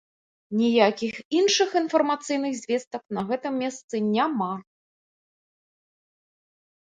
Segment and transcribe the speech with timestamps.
[0.59, 4.49] Ніякіх іншых інфармацыйных звестак на гэтым месцы няма.